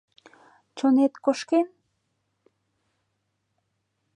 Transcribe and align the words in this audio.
Чонет 0.77 1.13
кошкен? 1.23 1.67